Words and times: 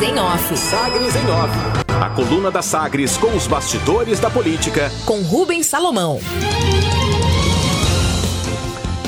Sagres 0.00 0.16
em 0.16 0.18
Off. 0.18 0.56
Sagres 0.56 1.14
em 1.14 1.30
Off. 1.30 1.54
A 2.02 2.08
coluna 2.08 2.50
da 2.50 2.62
Sagres 2.62 3.18
com 3.18 3.36
os 3.36 3.46
bastidores 3.46 4.18
da 4.18 4.30
política. 4.30 4.90
Com 5.04 5.20
Rubens 5.20 5.66
Salomão. 5.66 6.18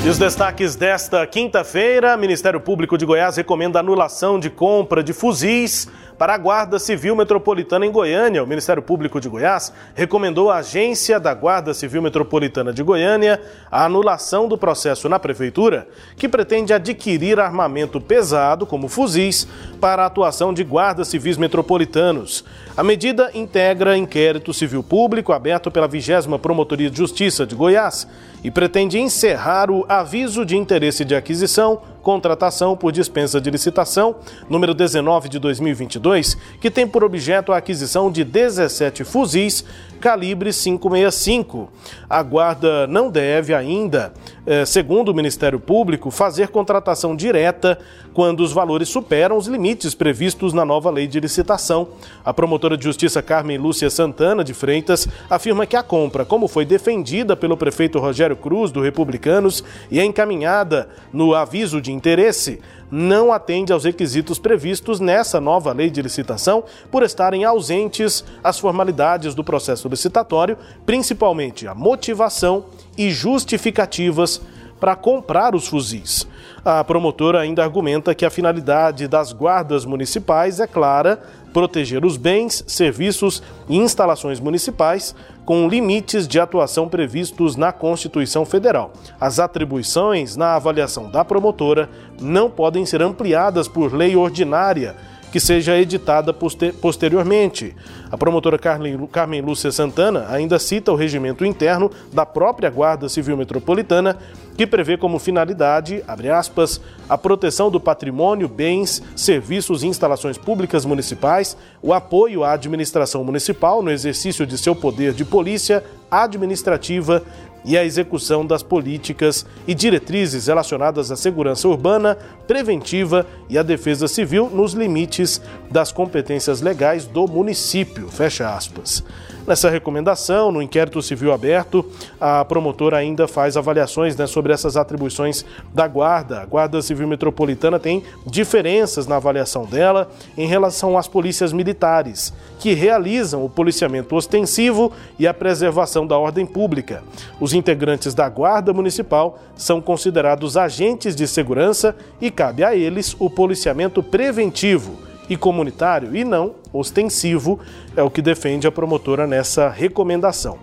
E 0.05 0.09
os 0.09 0.19
destaques 0.19 0.77
desta 0.77 1.27
quinta-feira: 1.27 2.15
Ministério 2.19 2.61
Público 2.61 2.99
de 2.99 3.07
Goiás 3.07 3.39
recomenda 3.39 3.81
anulação 3.81 4.39
de 4.39 4.51
compra 4.51 5.03
de 5.03 5.15
fuzis 5.15 5.89
para 6.19 6.35
a 6.35 6.39
Guarda 6.39 6.79
Civil 6.79 7.17
Metropolitana 7.17 7.87
em 7.87 7.91
Goiânia. 7.91 8.43
O 8.43 8.47
Ministério 8.47 8.83
Público 8.83 9.21
de 9.21 9.29
Goiás 9.29 9.73
recomendou 9.95 10.51
à 10.51 10.59
agência 10.59 11.19
da 11.19 11.35
Guarda 11.35 11.75
Civil 11.75 12.03
Metropolitana 12.03 12.73
de 12.73 12.83
Goiânia 12.83 13.41
a 13.71 13.85
anulação 13.85 14.49
do 14.49 14.59
processo 14.59 15.09
na 15.09 15.19
Prefeitura, 15.19 15.89
que 16.17 16.29
pretende 16.29 16.73
adquirir 16.73 17.41
armamento 17.41 18.01
pesado, 18.01 18.67
como 18.67 18.89
fuzis, 18.89 19.47
para 19.81 20.03
a 20.03 20.07
atuação 20.07 20.53
de 20.53 20.65
guardas 20.65 21.09
civis 21.09 21.37
metropolitanos. 21.37 22.45
A 22.77 22.83
medida 22.83 23.31
integra 23.35 23.97
inquérito 23.97 24.55
civil 24.55 24.83
público 24.83 25.33
aberto 25.33 25.71
pela 25.71 25.89
20 25.89 26.03
Promotoria 26.41 26.91
de 26.91 26.97
Justiça 26.97 27.47
de 27.47 27.55
Goiás 27.55 28.07
e 28.43 28.51
pretende 28.51 28.99
encerrar 28.99 29.71
o 29.71 29.85
aviso 29.89 30.45
de 30.45 30.57
interesse 30.57 31.05
de 31.05 31.15
aquisição 31.15 31.81
contratação 32.03 32.77
por 32.77 32.93
dispensa 32.93 33.41
de 33.41 33.51
licitação, 33.51 34.17
número 34.49 34.75
19 34.75 35.29
de 35.29 35.39
2022, 35.39 36.37
que 36.61 36.71
tem 36.71 36.87
por 36.87 37.05
objeto 37.05 37.53
a 37.53 37.57
aquisição 37.57 38.11
de 38.11 38.25
17 38.25 39.05
fuzis 39.05 39.65
calibre 40.03 40.53
565. 40.53 41.71
A 42.11 42.21
Guarda 42.25 42.89
não 42.89 43.09
deve 43.09 43.55
ainda, 43.55 44.13
eh, 44.45 44.65
segundo 44.67 45.11
o 45.11 45.15
Ministério 45.15 45.61
Público, 45.61 46.11
fazer 46.11 46.49
contratação 46.49 47.15
direta 47.15 47.79
quando 48.13 48.41
os 48.41 48.53
valores 48.53 48.89
superam 48.89 49.37
os 49.37 49.47
limites 49.47 49.95
previstos 49.95 50.53
na 50.53 50.65
nova 50.65 50.91
lei 50.91 51.07
de 51.07 51.21
licitação. 51.21 51.89
A 52.25 52.35
promotora 52.35 52.77
de 52.77 52.83
justiça 52.83 53.23
Carmen 53.23 53.57
Lúcia 53.57 53.89
Santana 53.89 54.43
de 54.43 54.53
Freitas 54.53 55.07
afirma 55.31 55.67
que 55.67 55.77
a 55.77 55.85
compra, 55.85 56.25
como 56.25 56.49
foi 56.49 56.65
defendida 56.65 57.37
pelo 57.37 57.57
prefeito 57.57 58.01
Rogério 58.01 58.37
Cruz, 58.37 58.73
do 58.73 58.83
Republicanos, 58.83 59.63
e 59.89 60.01
é 60.01 60.05
encaminhada 60.05 60.89
no 61.13 61.33
aviso 61.33 61.81
de 61.81 61.92
interesse, 61.93 62.61
não 62.91 63.33
atende 63.33 63.73
aos 63.73 63.85
requisitos 63.85 64.39
previstos 64.39 65.01
nessa 65.01 65.41
nova 65.41 65.73
lei 65.73 65.91
de 65.91 66.03
licitação 66.03 66.65
por 66.91 67.03
estarem 67.03 67.45
ausentes 67.45 68.25
as 68.43 68.59
formalidades 68.59 69.35
do 69.35 69.45
processo 69.45 69.89
licitatório, 69.89 70.59
principalmente 70.85 71.67
a 71.67 71.75
motivação 71.75 72.67
e 72.99 73.11
justificativas 73.11 74.41
para 74.83 74.97
comprar 74.97 75.55
os 75.55 75.69
fuzis. 75.69 76.27
A 76.65 76.83
promotora 76.83 77.39
ainda 77.39 77.63
argumenta 77.63 78.17
que 78.17 78.27
a 78.27 78.31
finalidade 78.31 79.07
das 79.07 79.33
guardas 79.33 79.85
municipais 79.85 80.59
é 80.59 80.67
clara: 80.67 81.23
proteger 81.53 82.05
os 82.05 82.17
bens, 82.17 82.65
serviços 82.67 83.41
e 83.69 83.77
instalações 83.77 84.41
municipais 84.41 85.15
com 85.45 85.69
limites 85.69 86.27
de 86.27 86.41
atuação 86.41 86.89
previstos 86.89 87.55
na 87.55 87.71
Constituição 87.71 88.45
Federal. 88.45 88.93
As 89.21 89.39
atribuições 89.39 90.35
na 90.35 90.57
avaliação 90.57 91.09
da 91.09 91.25
promotora 91.25 91.89
não 92.21 92.51
podem 92.51 92.85
ser 92.85 93.03
ampliadas 93.03 93.69
por 93.69 93.95
lei 93.95 94.17
ordinária 94.17 94.97
que 95.33 95.41
seja 95.41 95.79
editada 95.79 96.35
posteriormente. 96.81 97.75
A 98.11 98.19
promotora 98.19 98.59
Carmen 98.59 99.41
Lúcia 99.41 99.73
Santana 99.73 100.27
ainda 100.29 100.59
cita 100.59 100.93
o 100.93 100.95
regimento 100.95 101.43
interno 101.43 101.91
da 102.13 102.27
própria 102.27 102.69
Guarda 102.69 103.09
Civil 103.09 103.39
Metropolitana, 103.39 104.19
que 104.57 104.67
prevê 104.67 104.97
como 104.97 105.19
finalidade, 105.19 106.05
aspas, 106.33 106.81
a 107.09 107.17
proteção 107.17 107.71
do 107.71 107.81
patrimônio, 107.81 108.49
bens, 108.49 109.03
serviços 109.17 109.83
e 109.83 109.87
instalações 109.87 110.37
públicas 110.37 110.85
municipais, 110.85 111.57
o 111.83 111.93
apoio 111.93 112.45
à 112.45 112.53
administração 112.53 113.25
municipal 113.25 113.83
no 113.83 113.91
exercício 113.91 114.47
de 114.47 114.59
seu 114.59 114.75
poder 114.75 115.13
de 115.13 115.25
polícia 115.25 115.83
administrativa 116.11 117.23
e 117.65 117.77
a 117.77 117.85
execução 117.85 118.45
das 118.45 118.63
políticas 118.63 119.47
e 119.67 119.75
diretrizes 119.75 120.47
relacionadas 120.47 121.11
à 121.11 121.17
segurança 121.17 121.69
urbana, 121.69 122.19
preventiva 122.47 123.27
e 123.49 123.57
à 123.57 123.63
defesa 123.63 124.09
civil 124.09 124.51
nos 124.53 124.73
limites 124.73 125.41
das 125.71 125.93
competências 125.93 126.61
legais 126.61 127.07
do 127.07 127.27
município. 127.27 128.09
Fecha 128.09 128.55
aspas. 128.55 129.05
Nessa 129.45 129.69
recomendação, 129.69 130.53
no 130.53 130.63
inquérito 130.63 131.03
civil 131.03 131.33
aberto, 131.33 131.85
a 132.21 132.45
promotora 132.45 132.97
ainda 132.97 133.27
faz 133.27 133.57
avaliações 133.57 134.15
né, 134.15 134.25
sobre 134.25 134.53
essas 134.53 134.77
atribuições 134.77 135.45
da 135.75 135.89
Guarda. 135.89 136.41
A 136.41 136.47
Guarda 136.47 136.81
Civil 136.81 137.09
Metropolitana 137.09 137.79
tem 137.79 138.05
diferenças 138.25 139.09
na 139.09 139.17
avaliação 139.17 139.65
dela 139.65 140.09
em 140.39 140.47
relação 140.47 140.97
às 140.97 141.09
polícias 141.09 141.53
militares, 141.53 142.33
que 142.61 142.73
realizam 142.73 143.45
o 143.45 143.51
policiamento 143.51 144.15
ostensivo 144.15 144.93
e 145.19 145.27
a 145.27 145.35
preservação 145.35 146.07
da 146.07 146.17
ordem 146.17 146.47
pública. 146.47 147.03
Os 147.41 147.53
integrantes 147.53 148.15
da 148.15 148.29
Guarda 148.29 148.73
Municipal 148.73 149.41
são 149.57 149.81
considerados 149.81 150.57
agentes 150.57 151.17
de 151.17 151.27
segurança 151.27 151.97
e 152.21 152.31
cabe 152.31 152.63
a 152.63 152.77
eles 152.77 153.17
o 153.19 153.29
policiamento 153.29 154.05
preventivo 154.05 154.99
e 155.29 155.37
comunitário 155.37 156.15
e 156.15 156.25
não 156.25 156.62
ostensivo, 156.73 157.59
é 157.97 158.03
o 158.03 158.11
que 158.11 158.23
defende 158.23 158.67
a 158.67 158.73
promotora 158.73 159.27
nessa 159.27 159.69
recomendação. 159.69 160.59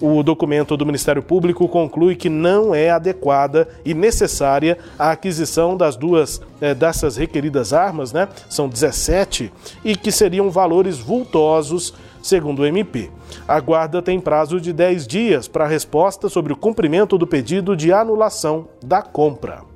O 0.00 0.22
documento 0.22 0.78
do 0.78 0.86
Ministério 0.86 1.22
Público 1.22 1.68
conclui 1.68 2.16
que 2.16 2.30
não 2.30 2.74
é 2.74 2.88
adequada 2.88 3.68
e 3.84 3.92
necessária 3.92 4.78
a 4.98 5.10
aquisição 5.10 5.76
das 5.76 5.94
duas 5.94 6.40
é, 6.58 6.74
dessas 6.74 7.18
requeridas 7.18 7.74
armas, 7.74 8.10
né? 8.10 8.26
São 8.48 8.66
17 8.66 9.52
e 9.84 9.94
que 9.94 10.10
seriam 10.10 10.50
valores 10.50 10.98
vultosos, 10.98 11.92
segundo 12.22 12.60
o 12.60 12.66
MP. 12.66 13.10
A 13.46 13.60
guarda 13.60 14.00
tem 14.00 14.18
prazo 14.18 14.58
de 14.58 14.72
10 14.72 15.06
dias 15.06 15.46
para 15.46 15.66
resposta 15.66 16.30
sobre 16.30 16.54
o 16.54 16.56
cumprimento 16.56 17.18
do 17.18 17.26
pedido 17.26 17.76
de 17.76 17.92
anulação 17.92 18.68
da 18.82 19.02
compra. 19.02 19.69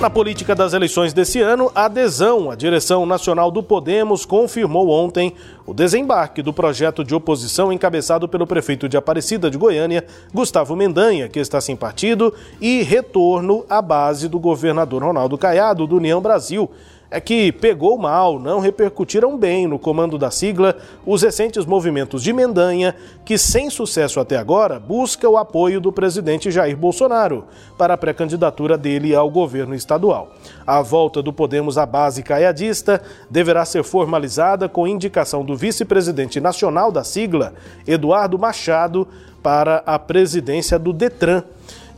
Na 0.00 0.08
política 0.08 0.54
das 0.54 0.74
eleições 0.74 1.12
desse 1.12 1.40
ano, 1.40 1.72
a 1.74 1.86
adesão 1.86 2.52
à 2.52 2.54
direção 2.54 3.04
nacional 3.04 3.50
do 3.50 3.64
Podemos 3.64 4.24
confirmou 4.24 4.90
ontem 4.90 5.34
o 5.66 5.74
desembarque 5.74 6.40
do 6.40 6.52
projeto 6.52 7.02
de 7.02 7.16
oposição 7.16 7.72
encabeçado 7.72 8.28
pelo 8.28 8.46
prefeito 8.46 8.88
de 8.88 8.96
Aparecida 8.96 9.50
de 9.50 9.58
Goiânia, 9.58 10.06
Gustavo 10.32 10.76
Mendanha, 10.76 11.28
que 11.28 11.40
está 11.40 11.60
sem 11.60 11.74
partido, 11.74 12.32
e 12.60 12.82
retorno 12.82 13.66
à 13.68 13.82
base 13.82 14.28
do 14.28 14.38
governador 14.38 15.02
Ronaldo 15.02 15.36
Caiado, 15.36 15.84
do 15.84 15.96
União 15.96 16.20
Brasil 16.20 16.70
é 17.10 17.20
que 17.20 17.50
pegou 17.50 17.96
mal, 17.96 18.38
não 18.38 18.60
repercutiram 18.60 19.36
bem 19.38 19.66
no 19.66 19.78
comando 19.78 20.18
da 20.18 20.30
sigla 20.30 20.76
os 21.06 21.22
recentes 21.22 21.64
movimentos 21.64 22.22
de 22.22 22.32
Mendanha, 22.32 22.94
que 23.24 23.38
sem 23.38 23.70
sucesso 23.70 24.20
até 24.20 24.36
agora 24.36 24.78
busca 24.78 25.28
o 25.28 25.38
apoio 25.38 25.80
do 25.80 25.90
presidente 25.90 26.50
Jair 26.50 26.76
Bolsonaro 26.76 27.44
para 27.78 27.94
a 27.94 27.96
pré-candidatura 27.96 28.76
dele 28.76 29.14
ao 29.14 29.30
governo 29.30 29.74
estadual. 29.74 30.34
A 30.66 30.82
volta 30.82 31.22
do 31.22 31.32
Podemos 31.32 31.78
à 31.78 31.86
base 31.86 32.22
caiadista 32.22 33.02
deverá 33.30 33.64
ser 33.64 33.84
formalizada 33.84 34.68
com 34.68 34.86
indicação 34.86 35.42
do 35.44 35.56
vice-presidente 35.56 36.40
nacional 36.40 36.92
da 36.92 37.04
sigla, 37.04 37.54
Eduardo 37.86 38.38
Machado, 38.38 39.08
para 39.42 39.82
a 39.86 39.98
presidência 39.98 40.78
do 40.78 40.92
Detran. 40.92 41.42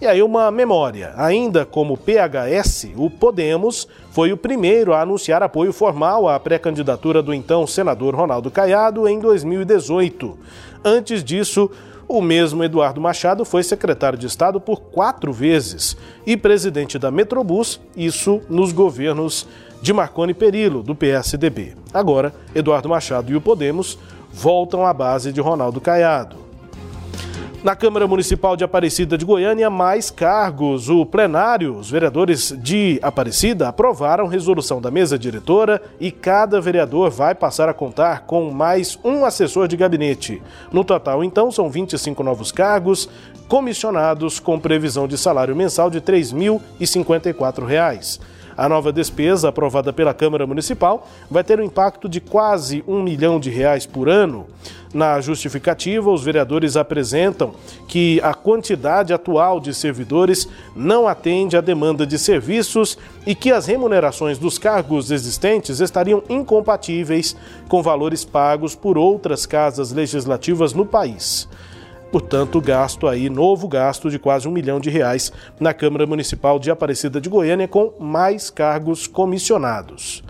E 0.00 0.06
aí 0.06 0.22
uma 0.22 0.50
memória, 0.50 1.12
ainda 1.14 1.66
como 1.66 1.94
PHS, 1.94 2.88
o 2.96 3.10
Podemos 3.10 3.86
foi 4.10 4.32
o 4.32 4.36
primeiro 4.36 4.94
a 4.94 5.02
anunciar 5.02 5.42
apoio 5.42 5.74
formal 5.74 6.26
à 6.26 6.40
pré-candidatura 6.40 7.22
do 7.22 7.34
então 7.34 7.66
senador 7.66 8.14
Ronaldo 8.14 8.50
Caiado 8.50 9.06
em 9.06 9.18
2018. 9.18 10.38
Antes 10.82 11.22
disso, 11.22 11.70
o 12.08 12.22
mesmo 12.22 12.64
Eduardo 12.64 12.98
Machado 12.98 13.44
foi 13.44 13.62
secretário 13.62 14.18
de 14.18 14.26
Estado 14.26 14.58
por 14.58 14.80
quatro 14.80 15.34
vezes 15.34 15.94
e 16.26 16.34
presidente 16.34 16.98
da 16.98 17.10
Metrobus, 17.10 17.78
isso 17.94 18.40
nos 18.48 18.72
governos 18.72 19.46
de 19.82 19.92
Marconi 19.92 20.32
Perillo, 20.32 20.82
do 20.82 20.94
PSDB. 20.94 21.74
Agora, 21.92 22.32
Eduardo 22.54 22.88
Machado 22.88 23.30
e 23.30 23.36
o 23.36 23.40
Podemos 23.40 23.98
voltam 24.32 24.86
à 24.86 24.94
base 24.94 25.30
de 25.30 25.42
Ronaldo 25.42 25.78
Caiado. 25.78 26.49
Na 27.62 27.76
Câmara 27.76 28.06
Municipal 28.06 28.56
de 28.56 28.64
Aparecida 28.64 29.18
de 29.18 29.24
Goiânia, 29.26 29.68
mais 29.68 30.10
cargos. 30.10 30.88
O 30.88 31.04
plenário, 31.04 31.76
os 31.76 31.90
vereadores 31.90 32.56
de 32.58 32.98
Aparecida 33.02 33.68
aprovaram 33.68 34.26
resolução 34.26 34.80
da 34.80 34.90
mesa 34.90 35.18
diretora 35.18 35.82
e 36.00 36.10
cada 36.10 36.58
vereador 36.58 37.10
vai 37.10 37.34
passar 37.34 37.68
a 37.68 37.74
contar 37.74 38.22
com 38.22 38.50
mais 38.50 38.98
um 39.04 39.26
assessor 39.26 39.68
de 39.68 39.76
gabinete. 39.76 40.42
No 40.72 40.82
total, 40.82 41.22
então, 41.22 41.50
são 41.50 41.68
25 41.68 42.22
novos 42.22 42.50
cargos, 42.50 43.10
comissionados 43.46 44.40
com 44.40 44.58
previsão 44.58 45.06
de 45.06 45.18
salário 45.18 45.54
mensal 45.54 45.90
de 45.90 45.98
R$ 45.98 46.04
3.054. 46.04 48.18
A 48.60 48.68
nova 48.68 48.92
despesa, 48.92 49.48
aprovada 49.48 49.90
pela 49.90 50.12
Câmara 50.12 50.46
Municipal, 50.46 51.08
vai 51.30 51.42
ter 51.42 51.58
um 51.58 51.64
impacto 51.64 52.06
de 52.06 52.20
quase 52.20 52.84
um 52.86 53.02
milhão 53.02 53.40
de 53.40 53.48
reais 53.48 53.86
por 53.86 54.06
ano. 54.06 54.46
Na 54.92 55.18
justificativa, 55.18 56.10
os 56.10 56.22
vereadores 56.22 56.76
apresentam 56.76 57.54
que 57.88 58.20
a 58.22 58.34
quantidade 58.34 59.14
atual 59.14 59.60
de 59.60 59.72
servidores 59.72 60.46
não 60.76 61.08
atende 61.08 61.56
à 61.56 61.62
demanda 61.62 62.06
de 62.06 62.18
serviços 62.18 62.98
e 63.26 63.34
que 63.34 63.50
as 63.50 63.64
remunerações 63.64 64.36
dos 64.36 64.58
cargos 64.58 65.10
existentes 65.10 65.80
estariam 65.80 66.22
incompatíveis 66.28 67.34
com 67.66 67.82
valores 67.82 68.26
pagos 68.26 68.74
por 68.74 68.98
outras 68.98 69.46
casas 69.46 69.90
legislativas 69.90 70.74
no 70.74 70.84
país. 70.84 71.48
Portanto, 72.10 72.60
gasto 72.60 73.06
aí, 73.06 73.30
novo 73.30 73.68
gasto 73.68 74.10
de 74.10 74.18
quase 74.18 74.48
um 74.48 74.50
milhão 74.50 74.80
de 74.80 74.90
reais 74.90 75.32
na 75.60 75.72
Câmara 75.72 76.06
Municipal 76.06 76.58
de 76.58 76.70
Aparecida 76.70 77.20
de 77.20 77.28
Goiânia 77.28 77.68
com 77.68 77.92
mais 78.00 78.50
cargos 78.50 79.06
comissionados. 79.06 80.22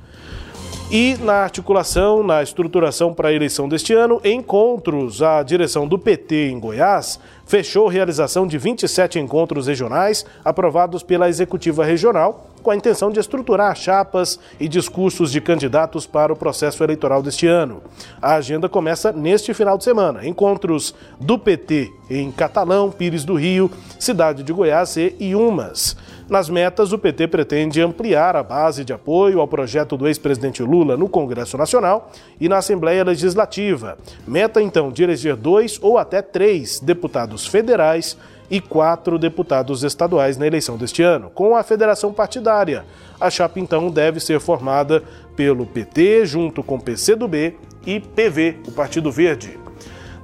E 0.90 1.16
na 1.20 1.34
articulação, 1.34 2.22
na 2.24 2.42
estruturação 2.42 3.14
para 3.14 3.28
a 3.28 3.32
eleição 3.32 3.68
deste 3.68 3.94
ano, 3.94 4.20
encontros, 4.24 5.22
a 5.22 5.40
direção 5.42 5.86
do 5.86 5.96
PT 5.96 6.50
em 6.50 6.58
Goiás 6.58 7.20
fechou 7.46 7.86
realização 7.86 8.44
de 8.44 8.58
27 8.58 9.20
encontros 9.20 9.68
regionais 9.68 10.26
aprovados 10.44 11.04
pela 11.04 11.28
executiva 11.28 11.84
regional, 11.84 12.50
com 12.62 12.70
a 12.70 12.76
intenção 12.76 13.10
de 13.10 13.18
estruturar 13.18 13.74
chapas 13.76 14.38
e 14.58 14.68
discursos 14.68 15.32
de 15.32 15.40
candidatos 15.40 16.06
para 16.06 16.32
o 16.32 16.36
processo 16.36 16.82
eleitoral 16.82 17.22
deste 17.22 17.46
ano. 17.46 17.82
A 18.20 18.34
agenda 18.34 18.68
começa 18.68 19.12
neste 19.12 19.52
final 19.54 19.76
de 19.76 19.84
semana. 19.84 20.26
Encontros 20.26 20.94
do 21.18 21.38
PT 21.38 21.92
em 22.08 22.30
Catalão, 22.30 22.90
Pires 22.90 23.24
do 23.24 23.34
Rio, 23.34 23.70
Cidade 23.98 24.42
de 24.42 24.52
Goiás 24.52 24.96
e 24.96 25.14
Iumas. 25.20 25.96
Nas 26.30 26.48
metas, 26.48 26.92
o 26.92 26.98
PT 26.98 27.26
pretende 27.26 27.82
ampliar 27.82 28.36
a 28.36 28.42
base 28.44 28.84
de 28.84 28.92
apoio 28.92 29.40
ao 29.40 29.48
projeto 29.48 29.96
do 29.96 30.06
ex-presidente 30.06 30.62
Lula 30.62 30.96
no 30.96 31.08
Congresso 31.08 31.58
Nacional 31.58 32.12
e 32.40 32.48
na 32.48 32.58
Assembleia 32.58 33.02
Legislativa. 33.02 33.98
Meta, 34.28 34.62
então, 34.62 34.92
de 34.92 35.02
eleger 35.02 35.34
dois 35.34 35.76
ou 35.82 35.98
até 35.98 36.22
três 36.22 36.78
deputados 36.78 37.48
federais 37.48 38.16
e 38.50 38.61
quatro 38.61 39.19
deputados 39.19 39.85
estaduais 39.85 40.37
na 40.37 40.47
eleição 40.47 40.76
deste 40.76 41.02
ano, 41.02 41.31
com 41.31 41.55
a 41.55 41.62
federação 41.62 42.12
partidária. 42.12 42.85
A 43.20 43.31
chapa, 43.31 43.61
então, 43.61 43.91
deve 43.91 44.19
ser 44.19 44.41
formada 44.41 45.02
pelo 45.37 45.64
PT, 45.64 46.26
junto 46.26 46.62
com 46.62 46.81
PCdoB 46.81 47.56
e 47.87 48.00
PV, 48.00 48.56
o 48.67 48.73
Partido 48.73 49.12
Verde. 49.12 49.58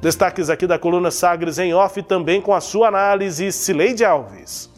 Destaques 0.03 0.51
aqui 0.51 0.67
da 0.67 0.79
coluna 0.79 1.11
Sagres 1.11 1.59
em 1.59 1.73
off, 1.73 2.03
também 2.03 2.41
com 2.41 2.53
a 2.53 2.61
sua 2.61 2.89
análise, 2.89 3.53
Cileide 3.53 4.05
Alves. 4.05 4.71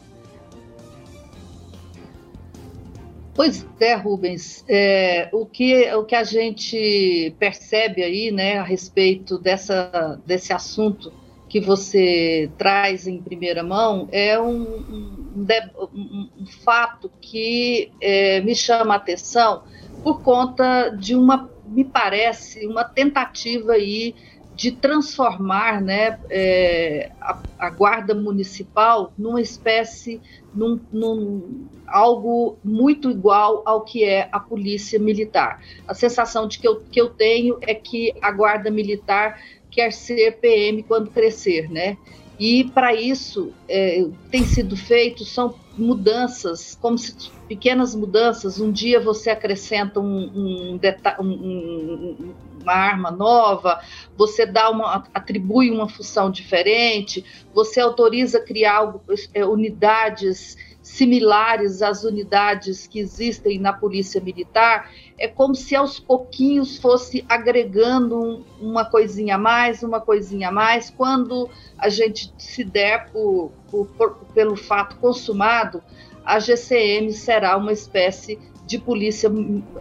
Pois 3.34 3.64
é, 3.78 3.94
Rubens. 3.94 4.64
É, 4.68 5.28
o, 5.32 5.46
que, 5.46 5.94
o 5.94 6.04
que 6.04 6.16
a 6.16 6.24
gente 6.24 7.34
percebe 7.38 8.02
aí, 8.02 8.32
né, 8.32 8.58
a 8.58 8.64
respeito 8.64 9.38
dessa, 9.38 10.20
desse 10.26 10.52
assunto 10.52 11.12
que 11.48 11.60
você 11.60 12.50
traz 12.58 13.06
em 13.06 13.22
primeira 13.22 13.62
mão 13.62 14.08
é 14.12 14.38
um, 14.38 14.62
um, 14.62 16.28
um, 16.38 16.46
fato 16.46 17.10
que 17.20 17.90
é, 18.00 18.40
me 18.42 18.54
chama 18.54 18.94
a 18.94 18.96
atenção 18.98 19.62
por 20.02 20.22
conta 20.22 20.90
de 20.90 21.14
uma, 21.14 21.50
me 21.66 21.84
parece, 21.84 22.66
uma 22.66 22.84
tentativa 22.84 23.72
aí 23.72 24.14
de 24.58 24.72
transformar 24.72 25.80
né, 25.80 26.18
é, 26.28 27.12
a, 27.20 27.40
a, 27.60 27.70
guarda 27.70 28.12
municipal 28.12 29.12
numa 29.16 29.40
espécie, 29.40 30.20
num, 30.52 30.80
num, 30.92 31.68
algo 31.86 32.58
muito 32.64 33.08
igual 33.08 33.62
ao 33.64 33.82
que 33.82 34.02
é 34.02 34.28
a 34.32 34.40
polícia 34.40 34.98
militar. 34.98 35.62
A 35.86 35.94
sensação 35.94 36.48
de 36.48 36.58
que 36.58 36.66
eu, 36.66 36.80
que 36.90 37.00
eu 37.00 37.08
tenho 37.08 37.56
é 37.60 37.72
que 37.72 38.12
a 38.20 38.32
guarda 38.32 38.68
militar 38.68 39.40
quer 39.78 39.92
ser 39.92 40.40
PM 40.40 40.82
quando 40.82 41.08
crescer, 41.08 41.70
né? 41.70 41.96
E 42.36 42.64
para 42.64 42.92
isso 42.94 43.52
é, 43.68 44.04
tem 44.28 44.44
sido 44.44 44.76
feito 44.76 45.24
são 45.24 45.54
mudanças, 45.76 46.76
como 46.80 46.98
se 46.98 47.14
pequenas 47.48 47.94
mudanças. 47.94 48.60
Um 48.60 48.72
dia 48.72 48.98
você 48.98 49.30
acrescenta 49.30 50.00
um, 50.00 50.74
um, 50.74 50.80
um, 51.20 52.34
uma 52.60 52.72
arma 52.72 53.12
nova, 53.12 53.80
você 54.16 54.44
dá 54.44 54.68
uma, 54.68 55.04
atribui 55.14 55.70
uma 55.70 55.88
função 55.88 56.28
diferente, 56.28 57.24
você 57.54 57.80
autoriza 57.80 58.40
criar 58.40 58.94
é, 59.32 59.44
unidades 59.44 60.56
similares 60.82 61.82
às 61.82 62.02
unidades 62.02 62.86
que 62.86 62.98
existem 62.98 63.58
na 63.58 63.72
Polícia 63.72 64.20
Militar, 64.20 64.90
é 65.18 65.26
como 65.26 65.54
se 65.54 65.74
aos 65.74 65.98
pouquinhos 65.98 66.78
fosse 66.78 67.24
agregando 67.28 68.44
uma 68.60 68.84
coisinha 68.84 69.34
a 69.34 69.38
mais, 69.38 69.82
uma 69.82 70.00
coisinha 70.00 70.48
a 70.48 70.52
mais. 70.52 70.90
Quando 70.90 71.50
a 71.76 71.88
gente 71.88 72.32
se 72.38 72.62
der 72.62 73.10
por, 73.10 73.50
por, 73.68 73.86
por, 73.88 74.14
pelo 74.32 74.54
fato 74.56 74.96
consumado, 74.96 75.82
a 76.24 76.38
GCM 76.38 77.12
será 77.12 77.56
uma 77.56 77.72
espécie 77.72 78.38
de 78.64 78.78
polícia 78.78 79.28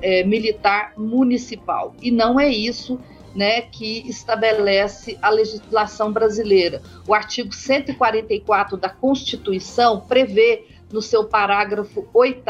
é, 0.02 0.24
militar 0.24 0.94
municipal. 0.98 1.94
E 2.02 2.10
não 2.10 2.40
é 2.40 2.50
isso 2.50 3.00
né, 3.36 3.62
que 3.62 4.10
estabelece 4.10 5.20
a 5.22 5.30
legislação 5.30 6.12
brasileira. 6.12 6.82
O 7.08 7.14
artigo 7.14 7.54
144 7.54 8.78
da 8.78 8.90
Constituição 8.90 10.00
prevê, 10.00 10.66
no 10.92 11.02
seu 11.02 11.26
parágrafo 11.26 12.08
8, 12.14 12.42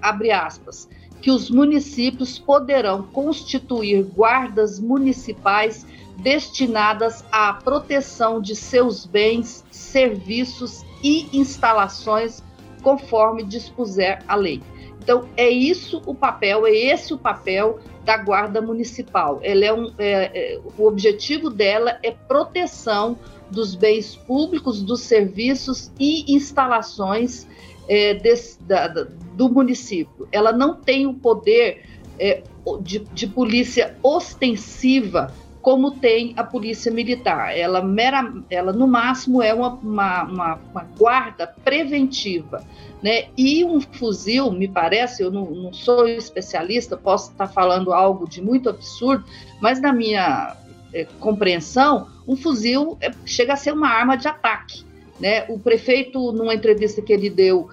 abre 0.00 0.32
aspas, 0.32 0.88
que 1.24 1.30
os 1.30 1.48
municípios 1.48 2.38
poderão 2.38 3.02
constituir 3.04 4.02
guardas 4.02 4.78
municipais 4.78 5.86
destinadas 6.18 7.24
à 7.32 7.50
proteção 7.54 8.42
de 8.42 8.54
seus 8.54 9.06
bens, 9.06 9.64
serviços 9.70 10.84
e 11.02 11.26
instalações, 11.32 12.42
conforme 12.82 13.42
dispuser 13.42 14.22
a 14.28 14.34
lei. 14.34 14.62
Então, 15.02 15.26
é 15.34 15.48
isso 15.48 16.02
o 16.04 16.14
papel, 16.14 16.66
é 16.66 16.72
esse 16.72 17.14
o 17.14 17.18
papel 17.18 17.78
da 18.04 18.18
Guarda 18.18 18.60
Municipal. 18.60 19.40
Ela 19.42 19.64
é 19.64 19.72
um, 19.72 19.94
é, 19.96 20.30
é, 20.34 20.60
o 20.76 20.84
objetivo 20.84 21.48
dela 21.48 21.98
é 22.02 22.10
proteção 22.10 23.18
dos 23.50 23.74
bens 23.74 24.14
públicos, 24.14 24.82
dos 24.82 25.00
serviços 25.00 25.90
e 25.98 26.34
instalações 26.34 27.46
é, 27.88 28.14
desse, 28.14 28.62
da, 28.62 28.88
da, 28.88 29.06
do 29.34 29.48
município. 29.48 30.28
Ela 30.32 30.52
não 30.52 30.74
tem 30.74 31.06
o 31.06 31.14
poder 31.14 31.82
é, 32.18 32.42
de, 32.80 33.00
de 33.00 33.26
polícia 33.26 33.96
ostensiva 34.02 35.32
como 35.64 35.92
tem 35.92 36.34
a 36.36 36.44
polícia 36.44 36.92
militar. 36.92 37.56
Ela, 37.56 37.82
mera, 37.82 38.34
ela 38.50 38.70
no 38.70 38.86
máximo, 38.86 39.42
é 39.42 39.54
uma, 39.54 39.70
uma, 39.70 40.22
uma, 40.24 40.54
uma 40.70 40.86
guarda 40.98 41.46
preventiva. 41.64 42.62
Né? 43.02 43.28
E 43.34 43.64
um 43.64 43.80
fuzil, 43.80 44.52
me 44.52 44.68
parece, 44.68 45.22
eu 45.22 45.30
não, 45.30 45.46
não, 45.50 45.72
sou 45.72 46.06
especialista, 46.06 46.98
posso 46.98 47.30
estar 47.30 47.46
falando 47.46 47.94
algo 47.94 48.28
de 48.28 48.42
muito 48.42 48.68
absurdo, 48.68 49.24
mas 49.58 49.80
na 49.80 49.90
minha 49.90 50.54
é, 50.92 51.06
compreensão, 51.18 52.08
um 52.28 52.36
fuzil 52.36 52.98
é, 53.00 53.10
chega 53.24 53.54
a 53.54 53.56
ser 53.56 53.72
uma 53.72 53.88
arma 53.88 54.16
de 54.16 54.28
ataque. 54.28 54.84
Né? 55.24 55.46
O 55.48 55.58
prefeito, 55.58 56.32
numa 56.32 56.52
entrevista 56.52 57.00
que 57.00 57.10
ele 57.10 57.30
deu 57.30 57.70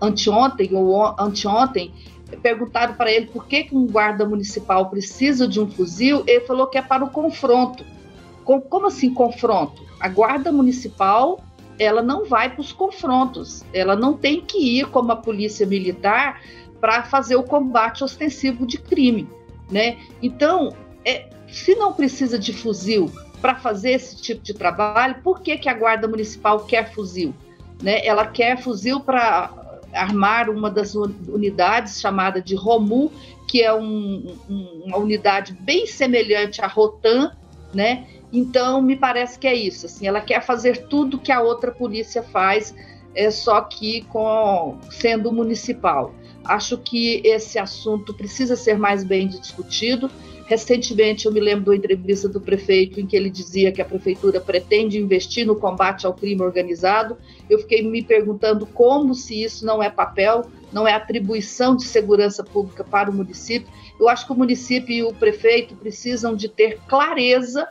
anteontem 0.00 0.70
ou 0.72 1.04
anteontem, 1.20 1.92
perguntaram 2.42 2.94
para 2.94 3.12
ele 3.12 3.26
por 3.26 3.46
que, 3.46 3.64
que 3.64 3.76
um 3.76 3.86
guarda 3.86 4.24
municipal 4.24 4.88
precisa 4.88 5.46
de 5.46 5.60
um 5.60 5.70
fuzil, 5.70 6.24
ele 6.26 6.46
falou 6.46 6.66
que 6.66 6.78
é 6.78 6.82
para 6.82 7.04
o 7.04 7.10
confronto. 7.10 7.84
Como 8.42 8.86
assim 8.86 9.12
confronto? 9.12 9.82
A 10.00 10.08
guarda 10.08 10.50
municipal 10.50 11.44
ela 11.78 12.00
não 12.00 12.24
vai 12.24 12.48
para 12.48 12.62
os 12.62 12.72
confrontos, 12.72 13.62
ela 13.70 13.94
não 13.94 14.14
tem 14.14 14.40
que 14.40 14.58
ir 14.58 14.86
como 14.86 15.12
a 15.12 15.16
polícia 15.16 15.66
militar 15.66 16.40
para 16.80 17.02
fazer 17.02 17.36
o 17.36 17.42
combate 17.42 18.02
ostensivo 18.02 18.66
de 18.66 18.78
crime, 18.78 19.28
né? 19.70 19.98
Então, 20.22 20.74
é, 21.04 21.28
se 21.48 21.74
não 21.74 21.92
precisa 21.92 22.38
de 22.38 22.54
fuzil 22.54 23.12
para 23.40 23.54
fazer 23.54 23.92
esse 23.92 24.16
tipo 24.20 24.42
de 24.42 24.54
trabalho, 24.54 25.22
por 25.22 25.40
que, 25.40 25.56
que 25.56 25.68
a 25.68 25.74
guarda 25.74 26.08
municipal 26.08 26.64
quer 26.64 26.92
fuzil? 26.92 27.34
Né? 27.82 28.04
Ela 28.04 28.26
quer 28.26 28.60
fuzil 28.60 29.00
para 29.00 29.52
armar 29.92 30.50
uma 30.50 30.70
das 30.70 30.94
unidades 30.94 32.00
chamada 32.00 32.40
de 32.40 32.54
ROMU, 32.54 33.10
que 33.46 33.62
é 33.62 33.72
um, 33.72 34.36
um, 34.48 34.82
uma 34.86 34.98
unidade 34.98 35.52
bem 35.52 35.86
semelhante 35.86 36.60
à 36.60 36.66
ROTAN, 36.66 37.32
né? 37.72 38.06
Então, 38.32 38.82
me 38.82 38.94
parece 38.94 39.38
que 39.38 39.46
é 39.46 39.54
isso. 39.54 39.86
Assim, 39.86 40.06
ela 40.06 40.20
quer 40.20 40.42
fazer 40.42 40.86
tudo 40.88 41.18
que 41.18 41.32
a 41.32 41.40
outra 41.40 41.72
polícia 41.72 42.22
faz, 42.22 42.74
é 43.14 43.30
só 43.30 43.60
que 43.62 44.02
com 44.02 44.78
sendo 44.90 45.32
municipal. 45.32 46.14
Acho 46.44 46.78
que 46.78 47.22
esse 47.24 47.58
assunto 47.58 48.12
precisa 48.14 48.54
ser 48.54 48.78
mais 48.78 49.02
bem 49.02 49.28
discutido. 49.28 50.10
Recentemente, 50.48 51.26
eu 51.26 51.32
me 51.32 51.40
lembro 51.40 51.66
da 51.66 51.76
entrevista 51.76 52.26
do 52.26 52.40
prefeito 52.40 52.98
em 52.98 53.06
que 53.06 53.14
ele 53.14 53.28
dizia 53.28 53.70
que 53.70 53.82
a 53.82 53.84
prefeitura 53.84 54.40
pretende 54.40 54.98
investir 54.98 55.46
no 55.46 55.54
combate 55.54 56.06
ao 56.06 56.14
crime 56.14 56.40
organizado. 56.42 57.18
Eu 57.50 57.58
fiquei 57.58 57.82
me 57.82 58.02
perguntando 58.02 58.64
como, 58.64 59.14
se 59.14 59.42
isso 59.42 59.66
não 59.66 59.82
é 59.82 59.90
papel 59.90 60.46
não 60.72 60.86
é 60.86 60.92
atribuição 60.92 61.74
de 61.74 61.84
segurança 61.84 62.44
pública 62.44 62.84
para 62.84 63.10
o 63.10 63.14
município. 63.14 63.68
Eu 63.98 64.08
acho 64.08 64.26
que 64.26 64.32
o 64.32 64.36
município 64.36 64.94
e 64.94 65.02
o 65.02 65.12
prefeito 65.12 65.74
precisam 65.74 66.34
de 66.34 66.48
ter 66.48 66.78
clareza 66.86 67.68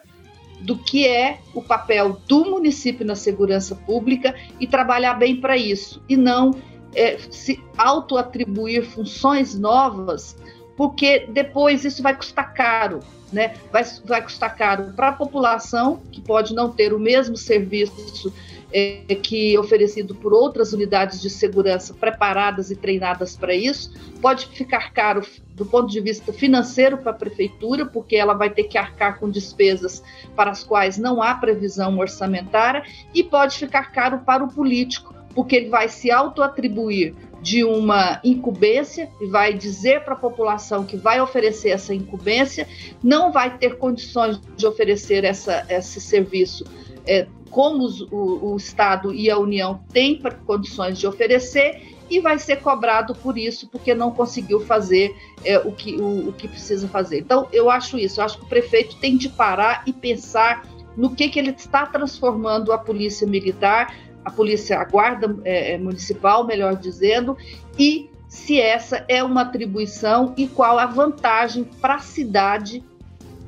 do 0.62 0.78
que 0.78 1.08
é 1.08 1.40
o 1.54 1.62
papel 1.62 2.20
do 2.28 2.46
município 2.46 3.06
na 3.06 3.16
segurança 3.16 3.76
pública 3.76 4.36
e 4.60 4.66
trabalhar 4.66 5.14
bem 5.14 5.40
para 5.40 5.56
isso, 5.56 6.02
e 6.10 6.18
não 6.18 6.52
é, 6.96 7.18
se 7.30 7.64
auto-atribuir 7.78 8.84
funções 8.84 9.58
novas, 9.58 10.36
porque 10.78 11.26
depois 11.28 11.84
isso 11.84 12.04
vai 12.04 12.16
custar 12.16 12.54
caro, 12.54 13.00
né? 13.34 13.56
Vai, 13.72 13.84
vai 14.06 14.22
custar 14.22 14.56
caro 14.56 14.94
para 14.96 15.10
a 15.10 15.12
população, 15.12 16.00
que 16.12 16.22
pode 16.22 16.54
não 16.54 16.70
ter 16.70 16.94
o 16.94 17.00
mesmo 17.00 17.36
serviço 17.36 18.32
é, 18.72 19.16
que 19.16 19.58
oferecido 19.58 20.14
por 20.14 20.34
outras 20.34 20.74
unidades 20.74 21.20
de 21.20 21.30
segurança 21.30 21.94
preparadas 21.94 22.70
e 22.70 22.76
treinadas 22.76 23.36
para 23.36 23.56
isso, 23.56 23.92
pode 24.22 24.46
ficar 24.48 24.94
caro 24.94 25.26
do 25.56 25.66
ponto 25.66 25.88
de 25.88 26.00
vista 26.00 26.32
financeiro 26.32 26.98
para 26.98 27.12
a 27.12 27.16
prefeitura, 27.16 27.86
porque 27.86 28.16
ela 28.16 28.36
vai 28.36 28.52
ter 28.52 28.66
que 28.66 28.78
arcar 28.78 29.20
com 29.20 29.30
despesas 29.30 30.04
para 30.36 30.52
as 30.52 30.64
quais 30.64 30.98
não 30.98 31.22
há 31.22 31.34
previsão 31.34 31.98
orçamentária, 31.98 32.84
e 33.16 33.24
pode 33.24 33.58
ficar 33.58 33.92
caro 33.92 34.20
para 34.20 34.44
o 34.44 34.54
político, 34.54 35.16
porque 35.34 35.56
ele 35.56 35.70
vai 35.70 35.90
se 35.90 36.12
auto-atribuir 36.12 37.16
de 37.42 37.64
uma 37.64 38.20
incumbência 38.24 39.10
e 39.22 39.28
vai 39.28 39.54
dizer 39.54 40.04
para 40.04 40.14
a 40.14 40.18
população 40.18 40.86
que 40.86 40.98
vai 40.98 41.22
oferecer 41.22 41.70
essa 41.70 41.94
incumbência, 41.94 42.68
não 43.04 43.32
vai 43.32 43.58
ter 43.58 43.78
condições 43.78 44.40
de 44.56 44.66
oferecer 44.66 45.24
essa, 45.24 45.66
esse 45.70 46.02
serviço 46.02 46.66
é, 47.06 47.28
como 47.50 47.84
os, 47.86 48.02
o, 48.02 48.54
o 48.54 48.58
Estado 48.58 49.14
e 49.14 49.30
a 49.30 49.38
União 49.38 49.82
têm 49.92 50.22
condições 50.46 51.00
de 51.00 51.08
oferecer 51.08 51.96
e 52.10 52.20
vai 52.20 52.40
ser 52.40 52.58
cobrado 52.58 53.14
por 53.16 53.38
isso, 53.38 53.68
porque 53.68 53.94
não 53.94 54.12
conseguiu 54.12 54.60
fazer 54.62 55.16
é, 55.44 55.58
o, 55.60 55.72
que, 55.72 55.96
o, 55.96 56.30
o, 56.30 56.34
que 56.34 56.48
precisa 56.48 56.88
fazer. 56.88 57.20
Então, 57.20 57.48
eu 57.52 57.70
acho 57.70 57.98
isso, 57.98 58.20
eu 58.20 58.26
acho 58.26 58.38
que 58.38 58.46
o 58.46 58.48
prefeito 58.48 58.96
tem 58.98 59.18
de 59.18 59.30
parar 59.30 59.84
e 59.86 59.92
pensar 59.92 60.66
no 60.96 61.14
que, 61.14 61.30
que 61.30 61.38
ele 61.38 61.52
está 61.52 61.86
transformando 61.86 62.72
a 62.72 62.78
polícia 62.78 63.28
militar, 63.28 63.94
a 64.28 64.32
polícia, 64.32 64.78
a 64.78 64.84
guarda 64.84 65.38
é, 65.46 65.74
é 65.74 65.78
municipal, 65.78 66.46
melhor 66.46 66.76
dizendo, 66.76 67.38
e 67.80 68.10
se 68.28 68.60
essa 68.60 69.06
é 69.08 69.24
uma 69.24 69.44
atribuição 69.44 70.34
e 70.36 70.50
qual 70.50 70.78
a 70.78 70.86
vantagem 70.86 71.64
para 71.64 71.96
a 71.96 72.00
cidade 72.00 72.84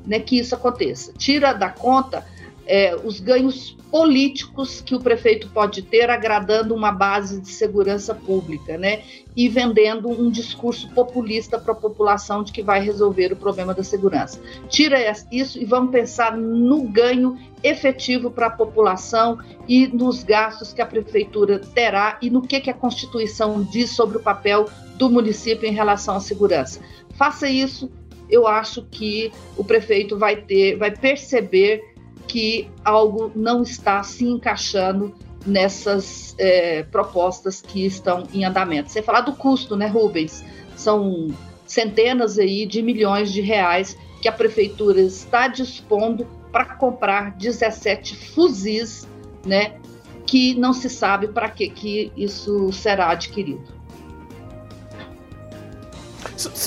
né, 0.06 0.18
que 0.18 0.38
isso 0.38 0.54
aconteça. 0.54 1.12
Tira 1.12 1.52
da 1.52 1.68
conta 1.68 2.24
é, 2.70 2.94
os 3.02 3.18
ganhos 3.18 3.76
políticos 3.90 4.80
que 4.80 4.94
o 4.94 5.00
prefeito 5.00 5.48
pode 5.48 5.82
ter 5.82 6.08
agradando 6.08 6.72
uma 6.72 6.92
base 6.92 7.40
de 7.40 7.48
segurança 7.48 8.14
pública, 8.14 8.78
né? 8.78 9.02
E 9.34 9.48
vendendo 9.48 10.08
um 10.08 10.30
discurso 10.30 10.88
populista 10.90 11.58
para 11.58 11.72
a 11.72 11.74
população 11.74 12.44
de 12.44 12.52
que 12.52 12.62
vai 12.62 12.80
resolver 12.80 13.32
o 13.32 13.36
problema 13.36 13.74
da 13.74 13.82
segurança. 13.82 14.40
Tira 14.68 14.98
isso 15.32 15.58
e 15.60 15.64
vamos 15.64 15.90
pensar 15.90 16.36
no 16.36 16.84
ganho 16.84 17.36
efetivo 17.60 18.30
para 18.30 18.46
a 18.46 18.50
população 18.50 19.40
e 19.66 19.88
nos 19.88 20.22
gastos 20.22 20.72
que 20.72 20.80
a 20.80 20.86
prefeitura 20.86 21.58
terá 21.58 22.18
e 22.22 22.30
no 22.30 22.40
que, 22.40 22.60
que 22.60 22.70
a 22.70 22.74
Constituição 22.74 23.64
diz 23.64 23.90
sobre 23.90 24.16
o 24.16 24.20
papel 24.20 24.68
do 24.94 25.10
município 25.10 25.68
em 25.68 25.72
relação 25.72 26.14
à 26.14 26.20
segurança. 26.20 26.80
Faça 27.16 27.48
isso, 27.48 27.90
eu 28.30 28.46
acho 28.46 28.86
que 28.88 29.32
o 29.56 29.64
prefeito 29.64 30.16
vai 30.16 30.36
ter, 30.36 30.76
vai 30.76 30.92
perceber 30.92 31.89
que 32.30 32.70
algo 32.84 33.32
não 33.34 33.60
está 33.60 34.04
se 34.04 34.24
encaixando 34.24 35.12
nessas 35.44 36.36
é, 36.38 36.84
propostas 36.84 37.60
que 37.60 37.84
estão 37.84 38.22
em 38.32 38.44
andamento. 38.44 38.88
Você 38.88 39.02
falar 39.02 39.22
do 39.22 39.32
custo, 39.32 39.74
né, 39.74 39.88
Rubens? 39.88 40.44
São 40.76 41.26
centenas 41.66 42.38
aí 42.38 42.66
de 42.66 42.82
milhões 42.82 43.32
de 43.32 43.40
reais 43.40 43.98
que 44.22 44.28
a 44.28 44.32
prefeitura 44.32 45.00
está 45.00 45.48
dispondo 45.48 46.24
para 46.52 46.76
comprar 46.76 47.36
17 47.36 48.14
fuzis, 48.32 49.08
né, 49.44 49.80
que 50.24 50.54
não 50.54 50.72
se 50.72 50.88
sabe 50.88 51.26
para 51.26 51.48
que, 51.48 51.68
que 51.68 52.12
isso 52.16 52.72
será 52.72 53.10
adquirido. 53.10 53.79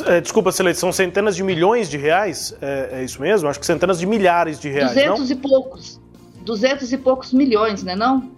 É, 0.07 0.21
desculpa, 0.21 0.51
Celeste, 0.51 0.79
são 0.79 0.91
centenas 0.91 1.35
de 1.35 1.43
milhões 1.43 1.89
de 1.89 1.97
reais? 1.97 2.55
É, 2.61 2.89
é, 2.99 3.03
isso 3.03 3.21
mesmo? 3.21 3.47
Acho 3.49 3.59
que 3.59 3.65
centenas 3.65 3.99
de 3.99 4.05
milhares 4.05 4.59
de 4.59 4.69
reais, 4.69 4.93
200 4.93 5.19
não? 5.19 5.27
e 5.27 5.35
poucos. 5.35 6.01
200 6.43 6.91
e 6.91 6.97
poucos 6.97 7.33
milhões, 7.33 7.83
né 7.83 7.95
não? 7.95 8.29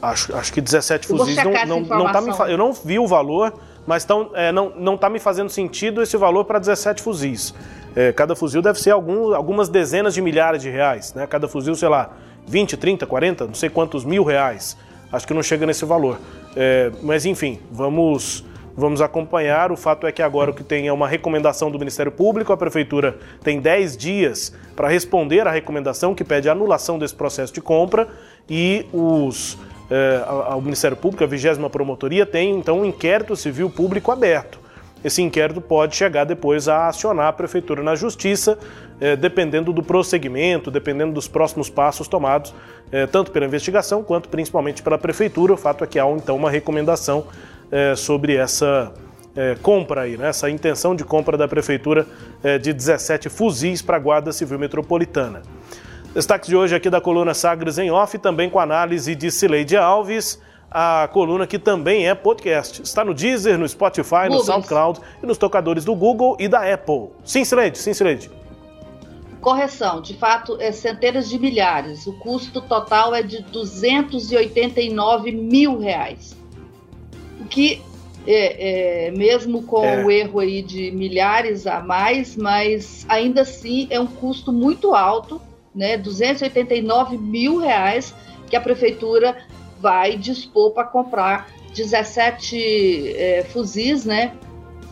Acho, 0.00 0.34
acho 0.36 0.52
que 0.52 0.60
17 0.60 1.06
fuzis 1.06 1.36
não, 1.36 1.80
não, 1.80 1.80
não 1.80 2.12
tá 2.12 2.20
me 2.20 2.32
Eu 2.50 2.58
não 2.58 2.72
vi 2.72 2.98
o 2.98 3.06
valor, 3.06 3.54
mas 3.86 4.04
tão, 4.04 4.30
é, 4.34 4.50
não, 4.50 4.70
não 4.76 4.96
tá 4.96 5.08
me 5.08 5.20
fazendo 5.20 5.48
sentido 5.48 6.02
esse 6.02 6.16
valor 6.16 6.44
para 6.44 6.58
17 6.58 7.00
fuzis. 7.00 7.54
É, 7.94 8.12
cada 8.12 8.34
fuzil 8.34 8.60
deve 8.60 8.80
ser 8.80 8.90
algum, 8.90 9.32
algumas 9.32 9.68
dezenas 9.68 10.12
de 10.14 10.20
milhares 10.20 10.60
de 10.60 10.70
reais, 10.70 11.14
né? 11.14 11.26
Cada 11.26 11.46
fuzil, 11.46 11.74
sei 11.76 11.88
lá, 11.88 12.10
20, 12.46 12.76
30, 12.76 13.06
40, 13.06 13.46
não 13.46 13.54
sei 13.54 13.68
quantos 13.68 14.04
mil 14.04 14.24
reais. 14.24 14.76
Acho 15.12 15.26
que 15.26 15.34
não 15.34 15.42
chega 15.42 15.66
nesse 15.66 15.84
valor. 15.84 16.18
É, 16.56 16.90
mas 17.02 17.24
enfim, 17.24 17.58
vamos 17.70 18.44
vamos 18.76 19.00
acompanhar. 19.00 19.70
O 19.70 19.76
fato 19.76 20.06
é 20.06 20.12
que 20.12 20.22
agora 20.22 20.50
o 20.50 20.54
que 20.54 20.64
tem 20.64 20.88
é 20.88 20.92
uma 20.92 21.06
recomendação 21.06 21.70
do 21.70 21.78
Ministério 21.78 22.10
Público, 22.10 22.52
a 22.52 22.56
Prefeitura 22.56 23.18
tem 23.42 23.60
10 23.60 23.96
dias 23.96 24.54
para 24.74 24.88
responder 24.88 25.46
à 25.46 25.50
recomendação 25.50 26.14
que 26.14 26.24
pede 26.24 26.48
a 26.48 26.52
anulação 26.52 26.98
desse 26.98 27.14
processo 27.14 27.52
de 27.52 27.60
compra 27.60 28.08
e 28.48 28.86
os, 28.92 29.58
é, 29.90 30.60
Ministério 30.62 30.96
Público, 30.96 31.22
a 31.22 31.26
20 31.26 31.68
Promotoria, 31.70 32.24
tem 32.24 32.56
então 32.56 32.80
um 32.80 32.84
inquérito 32.84 33.36
civil 33.36 33.68
público 33.68 34.10
aberto. 34.10 34.61
Esse 35.04 35.22
inquérito 35.22 35.60
pode 35.60 35.96
chegar 35.96 36.24
depois 36.24 36.68
a 36.68 36.88
acionar 36.88 37.26
a 37.26 37.32
Prefeitura 37.32 37.82
na 37.82 37.94
Justiça, 37.94 38.58
é, 39.00 39.16
dependendo 39.16 39.72
do 39.72 39.82
prosseguimento, 39.82 40.70
dependendo 40.70 41.12
dos 41.12 41.26
próximos 41.26 41.68
passos 41.68 42.06
tomados, 42.06 42.54
é, 42.90 43.06
tanto 43.06 43.30
pela 43.30 43.46
investigação 43.46 44.02
quanto 44.02 44.28
principalmente 44.28 44.82
pela 44.82 44.98
Prefeitura. 44.98 45.52
O 45.52 45.56
fato 45.56 45.82
é 45.82 45.86
que 45.86 45.98
há 45.98 46.08
então 46.10 46.36
uma 46.36 46.50
recomendação 46.50 47.26
é, 47.70 47.96
sobre 47.96 48.36
essa 48.36 48.92
é, 49.34 49.56
compra 49.60 50.02
aí, 50.02 50.16
né? 50.16 50.28
essa 50.28 50.48
intenção 50.50 50.94
de 50.94 51.04
compra 51.04 51.36
da 51.36 51.48
Prefeitura 51.48 52.06
é, 52.42 52.58
de 52.58 52.72
17 52.72 53.28
fuzis 53.28 53.82
para 53.82 53.96
a 53.96 54.00
Guarda 54.00 54.32
Civil 54.32 54.58
Metropolitana. 54.58 55.42
Destaques 56.14 56.48
de 56.48 56.54
hoje 56.54 56.74
aqui 56.74 56.90
da 56.90 57.00
coluna 57.00 57.32
Sagres 57.32 57.78
em 57.78 57.90
Off, 57.90 58.18
também 58.18 58.50
com 58.50 58.60
análise 58.60 59.14
de 59.14 59.30
Cileide 59.30 59.76
Alves 59.76 60.38
a 60.72 61.08
coluna 61.08 61.46
que 61.46 61.58
também 61.58 62.08
é 62.08 62.14
podcast. 62.14 62.82
Está 62.82 63.04
no 63.04 63.12
Deezer, 63.12 63.58
no 63.58 63.68
Spotify, 63.68 64.28
no 64.28 64.40
SoundCloud 64.40 65.00
e 65.22 65.26
nos 65.26 65.36
tocadores 65.36 65.84
do 65.84 65.94
Google 65.94 66.36
e 66.40 66.48
da 66.48 66.72
Apple. 66.72 67.10
Sim, 67.24 67.44
Sileide, 67.44 67.78
sim, 67.78 67.92
Sileide. 67.92 68.30
Correção, 69.40 70.00
de 70.00 70.14
fato, 70.14 70.56
é 70.60 70.70
centenas 70.72 71.28
de 71.28 71.38
milhares. 71.38 72.06
O 72.06 72.12
custo 72.14 72.60
total 72.62 73.14
é 73.14 73.22
de 73.22 73.42
289 73.42 75.32
mil 75.32 75.78
reais. 75.78 76.36
O 77.40 77.44
que, 77.46 77.82
é, 78.26 79.08
é 79.08 79.10
mesmo 79.10 79.64
com 79.64 79.84
é. 79.84 80.04
o 80.04 80.10
erro 80.10 80.38
aí 80.38 80.62
de 80.62 80.92
milhares 80.92 81.66
a 81.66 81.80
mais, 81.80 82.36
mas 82.36 83.04
ainda 83.08 83.42
assim 83.42 83.88
é 83.90 83.98
um 83.98 84.06
custo 84.06 84.52
muito 84.52 84.94
alto, 84.94 85.42
né? 85.74 85.98
289 85.98 87.18
mil 87.18 87.58
reais 87.58 88.14
que 88.48 88.54
a 88.54 88.60
prefeitura 88.60 89.36
vai 89.82 90.16
dispor 90.16 90.70
para 90.70 90.84
comprar 90.84 91.50
17 91.74 93.14
é, 93.16 93.44
fuzis, 93.52 94.04
né? 94.04 94.32